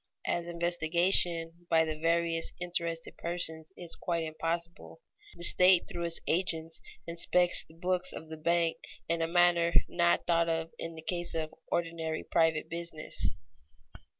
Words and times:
As 0.25 0.47
investigation 0.47 1.67
by 1.69 1.85
the 1.85 1.95
various 1.95 2.51
interested 2.59 3.17
persons 3.19 3.71
is 3.77 3.93
quite 3.95 4.23
impossible, 4.23 4.99
the 5.35 5.43
state 5.43 5.83
through 5.87 6.05
its 6.05 6.19
agents 6.25 6.81
inspects 7.05 7.63
the 7.63 7.75
books 7.75 8.11
of 8.11 8.27
the 8.27 8.35
bank 8.37 8.77
in 9.07 9.21
a 9.21 9.27
manner 9.27 9.73
not 9.87 10.25
thought 10.25 10.49
of 10.49 10.71
in 10.79 10.95
the 10.95 11.03
case 11.03 11.35
of 11.35 11.53
ordinary 11.69 12.23
private 12.23 12.67
business. 12.67 13.29